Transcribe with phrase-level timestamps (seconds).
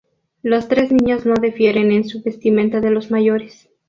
[0.41, 3.69] Los tres niños no difieren en su vestimenta de los mayores.